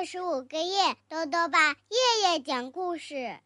[0.00, 3.38] 二十五个月，豆豆爸夜夜讲故事，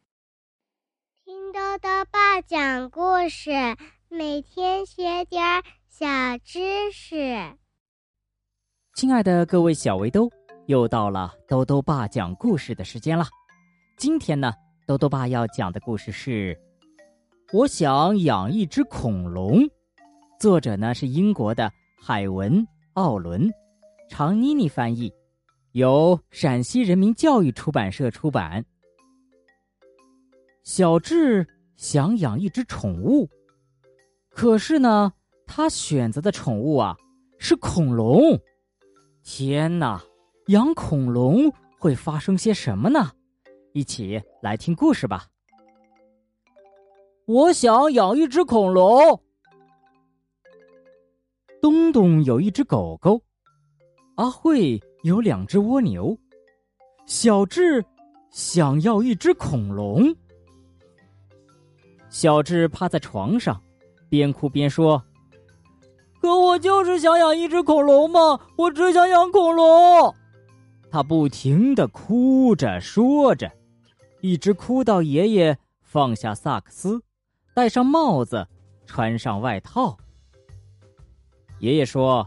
[1.25, 3.51] 听豆豆爸讲故事，
[4.09, 5.43] 每天学点
[5.89, 6.07] 小
[6.45, 7.57] 知识。
[8.95, 10.31] 亲爱的各位小围兜，
[10.67, 13.25] 又到了豆豆爸讲故事的时间了。
[13.99, 14.53] 今天呢，
[14.87, 16.57] 豆豆爸要讲的故事是：
[17.53, 19.59] 我想养一只恐龙。
[20.39, 21.69] 作者呢是英国的
[22.01, 23.53] 海文·奥伦，
[24.09, 25.13] 常妮妮翻译。
[25.75, 28.65] 由陕西人民教育出版社出版。
[30.63, 33.29] 小智想养一只宠物，
[34.31, 35.13] 可是呢，
[35.49, 36.97] 他选择的宠物啊
[37.39, 38.41] 是恐龙。
[39.25, 40.01] 天哪，
[40.47, 43.11] 养恐龙会发生些什么呢？
[43.73, 45.27] 一起来听故事吧。
[47.27, 49.21] 我想养一只恐龙。
[51.61, 53.21] 东东有一只狗狗，
[54.15, 54.81] 阿慧。
[55.05, 56.19] 有两只蜗牛，
[57.05, 57.85] 小智
[58.31, 60.17] 想要一只恐龙。
[62.09, 63.63] 小智趴在床上，
[64.09, 65.05] 边哭边说
[66.23, 70.15] ：“可我就是想养一只恐龙嘛，我只想养恐龙。”
[70.91, 73.53] 他不停的哭着说着，
[74.23, 76.99] 一直哭到爷爷放下萨克斯，
[77.53, 78.49] 戴上帽子，
[78.87, 79.99] 穿上外套。
[81.59, 82.27] 爷爷说。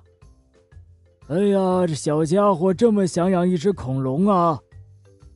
[1.30, 4.58] 哎呀，这小家伙这么想养一只恐龙啊！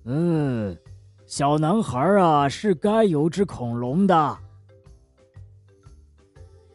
[0.05, 0.77] 嗯，
[1.25, 4.37] 小男孩啊是该有只恐龙的。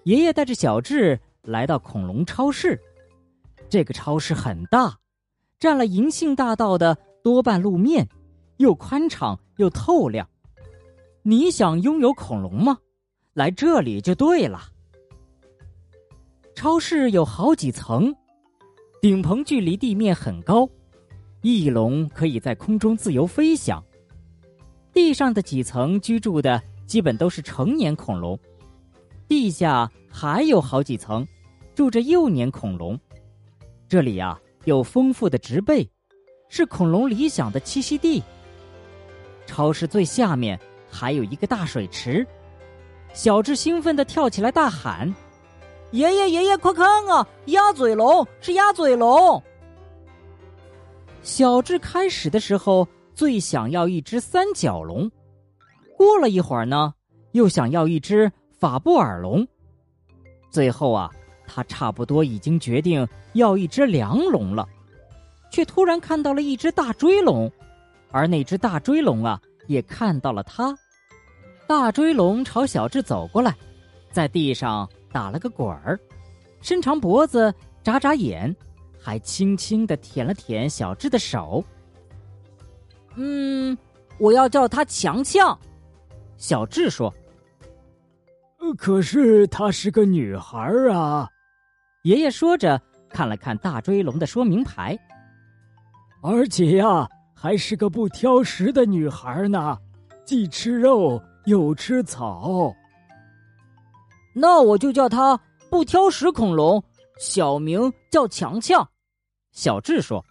[0.04, 2.78] 爷爷带着小智来到恐龙超市，
[3.70, 4.94] 这个超市很大，
[5.58, 8.06] 占了银杏大道的多半路面，
[8.58, 10.28] 又宽敞又透亮。
[11.22, 12.76] 你想拥有恐龙吗？
[13.32, 14.60] 来这里就对了。
[16.54, 18.14] 超市有好几层。
[19.00, 20.68] 顶棚距离地面很高，
[21.42, 23.82] 翼龙可以在空中自由飞翔。
[24.92, 28.38] 地上的几层居住的基本都是成年恐龙，
[29.28, 31.26] 地下还有好几层，
[31.74, 32.98] 住着幼年恐龙。
[33.86, 35.88] 这里呀有丰富的植被，
[36.48, 38.22] 是恐龙理想的栖息地。
[39.46, 40.58] 超市最下面
[40.90, 42.26] 还有一个大水池，
[43.12, 45.14] 小智兴奋的跳起来大喊。
[45.96, 47.26] 爷爷，爷爷，快看啊！
[47.46, 49.42] 鸭嘴龙是鸭嘴龙。
[51.22, 55.10] 小智开始的时候最想要一只三角龙，
[55.96, 56.92] 过了一会儿呢，
[57.32, 58.30] 又想要一只
[58.60, 59.48] 法布尔龙，
[60.50, 61.10] 最后啊，
[61.46, 64.68] 他差不多已经决定要一只梁龙了，
[65.50, 67.50] 却突然看到了一只大追龙，
[68.10, 70.76] 而那只大追龙啊，也看到了他。
[71.66, 73.56] 大追龙朝小智走过来，
[74.12, 74.86] 在地上。
[75.16, 75.98] 打了个滚儿，
[76.60, 78.54] 伸长脖子，眨眨眼，
[79.00, 81.64] 还轻轻的舔了舔小智的手。
[83.14, 83.74] 嗯，
[84.18, 85.58] 我要叫他强强。
[86.36, 87.10] 小智说
[88.76, 90.58] ：“可是她是个女孩
[90.92, 91.26] 啊。”
[92.04, 92.78] 爷爷说着，
[93.08, 94.94] 看了看大追龙的说明牌，
[96.22, 99.78] 而且呀，还是个不挑食的女孩呢，
[100.26, 102.70] 既吃肉又吃草。
[104.38, 105.34] 那我就叫他
[105.70, 106.82] 不挑食恐龙，
[107.18, 108.86] 小名叫强强。
[109.50, 110.22] 小智说：“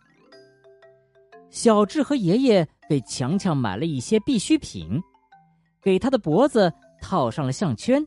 [1.49, 5.01] 小智和爷爷给强强买了一些必需品，
[5.81, 6.71] 给他的脖子
[7.01, 8.05] 套上了项圈，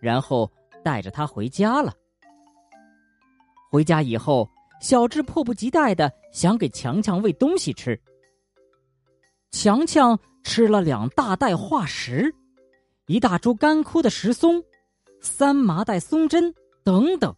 [0.00, 0.50] 然后
[0.82, 1.94] 带着他回家了。
[3.70, 7.96] 回家以后，小智迫不及待的想给强强喂东西吃。
[9.52, 12.34] 强强吃了两大袋化石，
[13.06, 14.60] 一大株干枯的石松。”
[15.20, 16.54] 三麻袋松针
[16.84, 17.34] 等等，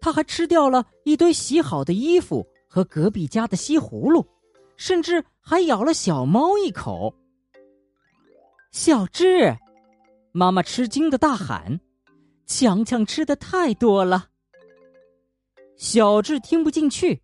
[0.00, 4.26] 他还吃掉了一堆洗好的衣服和隔壁家的西葫芦，
[4.76, 7.14] 甚至还咬了小猫一口。
[8.72, 9.56] 小智，
[10.32, 11.80] 妈妈吃惊的大喊
[12.46, 14.28] ：“强强吃的太多了。”
[15.76, 17.20] 小智听不进去。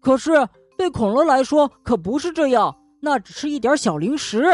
[0.00, 0.32] 可是
[0.76, 4.44] 对恐龙来说可不是这样，那只是一点小零食。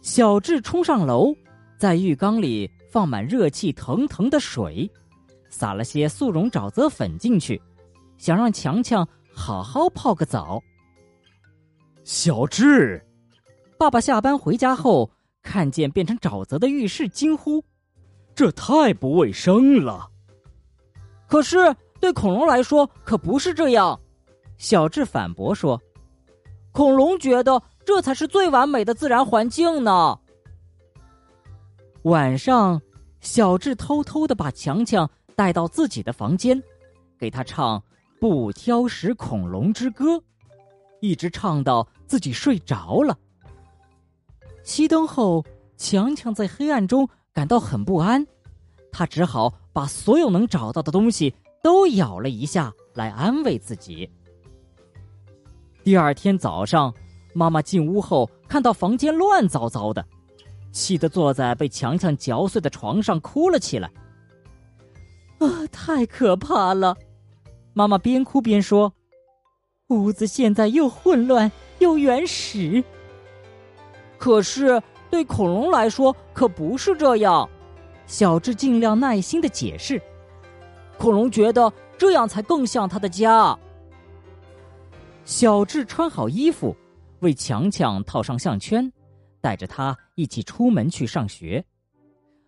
[0.00, 1.34] 小智冲上楼。
[1.78, 4.90] 在浴缸里放满热气腾腾的水，
[5.48, 7.62] 撒了些速溶沼泽粉进去，
[8.16, 10.60] 想让强强好好泡个澡。
[12.02, 13.00] 小智，
[13.78, 15.08] 爸爸下班回家后
[15.40, 17.62] 看见变成沼泽的浴室，惊呼
[18.34, 20.10] ：“这太不卫生了！”
[21.28, 24.00] 可是对恐龙来说可不是这样，
[24.56, 25.80] 小智反驳说
[26.72, 30.18] ：“恐龙觉得这才是最完美的自然环境呢。”
[32.08, 32.80] 晚上，
[33.20, 36.60] 小智偷偷的把强强带到自己的房间，
[37.18, 37.78] 给他唱
[38.18, 40.16] 《不挑食恐龙之歌》。
[41.02, 43.16] 一直唱到自己睡着了。
[44.64, 45.44] 熄灯后，
[45.76, 48.26] 强强在黑暗中感到很不安，
[48.90, 54.10] 他只好把所有能找到的东西都咬了一下来安慰自己。
[55.84, 56.94] 第二天早上，
[57.34, 60.02] 妈妈进屋后看到房间乱糟糟的，
[60.72, 63.90] 气得坐在被强强嚼碎的床上哭了起来。
[65.38, 66.96] 啊，太可怕了！
[67.72, 68.92] 妈妈边哭边说
[69.88, 72.82] ：“屋子现在又混乱又原始。
[74.18, 77.48] 可是对恐龙来说可不是这样。”
[78.06, 80.02] 小智尽量耐心的解释
[80.98, 83.56] ：“恐龙觉得这样才更像他的家。”
[85.24, 86.74] 小智穿好衣服，
[87.20, 88.90] 为强强套上项圈，
[89.40, 91.64] 带着他一起出门去上学。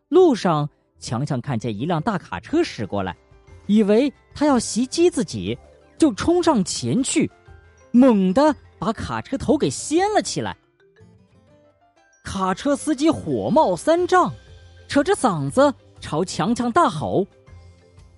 [0.09, 3.17] 路上，强强看见一辆大卡车驶过来，
[3.67, 5.59] 以为他要袭击自己，
[5.97, 7.31] 就冲上前去，
[7.93, 10.57] 猛地把卡车头给掀了起来。
[12.25, 14.33] 卡车司机火冒三丈，
[14.89, 17.27] 扯着嗓子朝强强大吼：“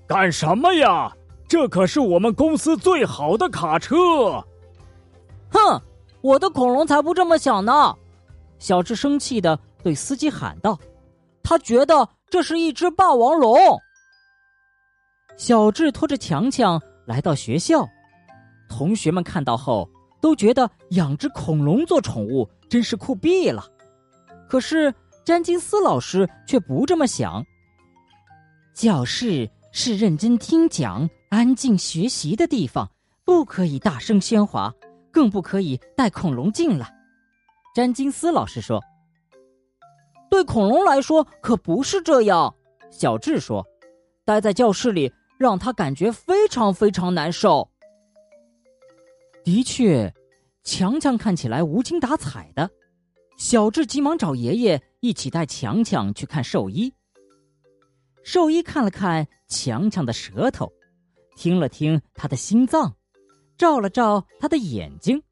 [0.07, 1.15] 干什么呀？
[1.47, 3.95] 这可是我们公司最好的卡车！”
[5.53, 5.83] 哼，
[6.23, 7.95] 我的恐龙才不这么想呢！
[8.63, 10.79] 小智生气的对司机喊道
[11.43, 13.59] ：“他觉得这是一只霸王龙。”
[15.37, 17.85] 小智拖着强强来到学校，
[18.69, 23.67] 同学们看到后都觉得养只恐龙做宠物真是酷毙了。
[24.49, 24.95] 可是
[25.25, 27.45] 詹金斯老师却不这么想。
[28.73, 32.89] 教室是认真听讲、安静学习的地方，
[33.25, 34.73] 不可以大声喧哗。
[35.11, 36.91] 更不可以带恐龙进来，
[37.75, 38.83] 詹金斯老师说。
[40.31, 42.55] 对恐龙来说可不是这样，
[42.91, 43.67] 小智说。
[44.25, 47.69] 待在教室里让他感觉非常非常难受。
[49.43, 50.13] 的确，
[50.63, 52.71] 强强看起来无精打采的，
[53.37, 56.93] 小智急忙找爷爷一起带强强去看兽医。
[58.23, 60.73] 兽医看了看强强的舌头，
[61.37, 62.95] 听了听他的心脏。
[63.59, 65.23] 照了照他的眼睛，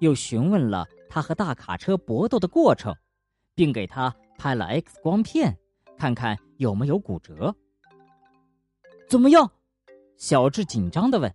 [0.00, 2.94] 又询问了他和大卡车搏斗的过程，
[3.54, 5.56] 并给他拍了 X 光片，
[5.96, 7.54] 看看有没有骨折。
[9.08, 9.50] 怎么样？
[10.16, 11.34] 小智紧张的问：“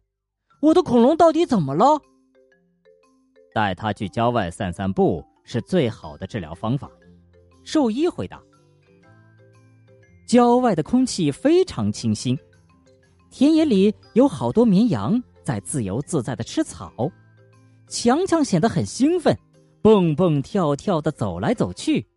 [0.62, 2.02] 我的恐龙到底怎么了？”
[3.54, 6.90] 带他去郊外散散步是最好的治疗方法。
[7.64, 8.42] 兽医回答
[10.28, 12.38] ：“郊外的空气非常清新，
[13.30, 17.12] 田野里有好多绵羊。”在自由自在的吃草，
[17.90, 19.38] 强强显得很兴奋，
[19.84, 22.08] 蹦蹦跳跳的走来走去。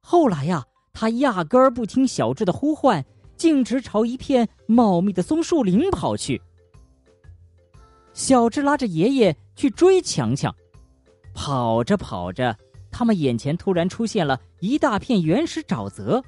[0.00, 3.04] 后来呀，他压根儿不听小智的呼唤，
[3.36, 6.40] 径直朝一片茂密的松树林跑去。
[8.14, 10.54] 小智拉着爷爷去追强强，
[11.34, 12.56] 跑着跑着，
[12.90, 16.24] 他们眼前突然出现了一大片原始沼泽，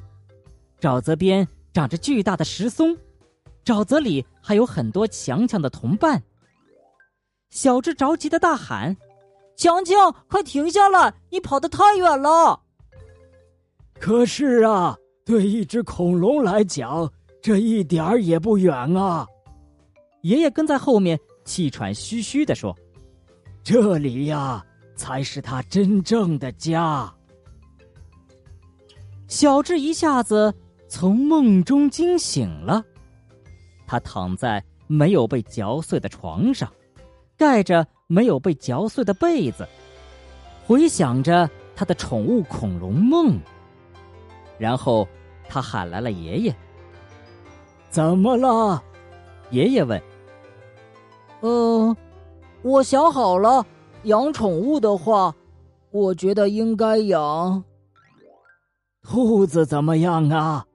[0.78, 2.96] 沼泽边长着巨大的石松。
[3.64, 6.22] 沼泽里还有很多强强的同伴。
[7.48, 8.96] 小智着急的大喊
[9.56, 11.12] ：“强强，快停下来！
[11.30, 12.60] 你跑得太远了。”
[13.98, 17.10] 可是啊，对一只恐龙来讲，
[17.40, 19.26] 这一点儿也不远啊。
[20.22, 22.76] 爷爷跟在后面，气喘吁吁的说
[23.64, 24.62] ：“这里呀，
[24.94, 27.10] 才是他真正的家。”
[29.28, 30.54] 小智一下子
[30.88, 32.84] 从梦中惊醒了。
[33.86, 36.70] 他躺在没有被嚼碎的床上，
[37.36, 39.66] 盖着没有被嚼碎的被子，
[40.66, 43.38] 回想着他的宠物恐龙梦。
[44.58, 45.06] 然后
[45.48, 46.56] 他喊来了爷爷。
[47.90, 48.82] 怎么了？
[49.50, 50.02] 爷爷问。
[51.42, 51.96] 嗯，
[52.62, 53.64] 我想好了，
[54.04, 55.34] 养宠物的话，
[55.90, 57.62] 我觉得应该养
[59.02, 59.64] 兔子。
[59.64, 60.66] 怎么样啊？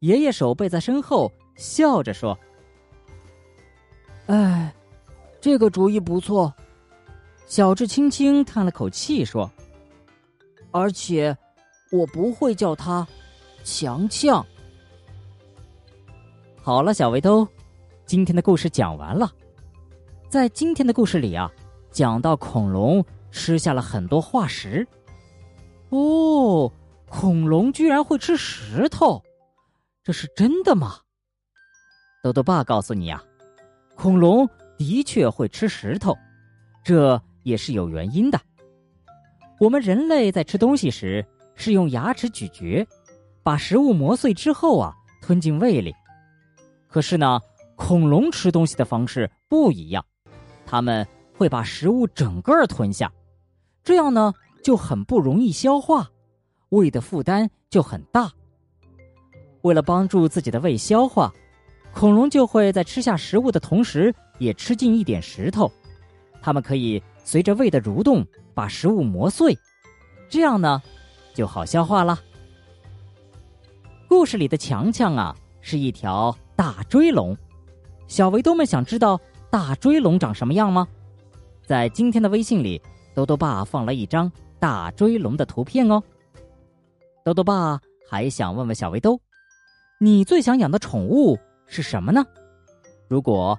[0.00, 1.32] 爷爷手背在身后。
[1.56, 2.38] 笑着说
[4.26, 4.72] ：“哎，
[5.40, 6.52] 这个主意不错。”
[7.46, 9.50] 小智轻轻叹了口气说
[10.70, 11.36] ：“而且，
[11.90, 13.06] 我不会叫他
[13.64, 14.44] 强强。”
[16.60, 17.48] 好了，小围兜，
[18.04, 19.32] 今天的故事讲完了。
[20.28, 21.50] 在今天的故事里啊，
[21.90, 24.86] 讲到恐龙吃下了很多化石。
[25.88, 26.70] 哦，
[27.08, 29.22] 恐龙居然会吃石头，
[30.04, 30.98] 这是真的吗？
[32.22, 33.24] 豆豆爸告诉你啊，
[33.94, 34.46] 恐龙
[34.78, 36.16] 的确会吃石头，
[36.82, 38.40] 这也是有原因的。
[39.60, 42.86] 我们人类在吃东西时是用牙齿咀嚼，
[43.42, 45.92] 把食物磨碎之后啊吞进胃里。
[46.86, 47.40] 可是呢，
[47.74, 50.04] 恐龙吃东西的方式不一样，
[50.64, 51.06] 它们
[51.36, 53.12] 会把食物整个吞下，
[53.82, 54.32] 这样呢
[54.62, 56.08] 就很不容易消化，
[56.68, 58.30] 胃的负担就很大。
[59.62, 61.32] 为了帮助自己的胃消化，
[61.92, 65.70] 恐龙就会在吃下食物的同时，也吃进一点石头。
[66.40, 69.56] 它们可以随着胃的蠕动把食物磨碎，
[70.28, 70.80] 这样呢
[71.34, 72.18] 就好消化了。
[74.08, 77.36] 故事里的强强啊是一条大追龙，
[78.06, 80.88] 小围兜们想知道大追龙长什么样吗？
[81.66, 82.80] 在今天的微信里，
[83.14, 86.02] 豆豆爸放了一张大追龙的图片哦。
[87.24, 87.78] 豆豆爸
[88.08, 89.20] 还想问问小围兜。
[90.00, 92.24] 你最想养的宠物是什么呢？
[93.08, 93.58] 如果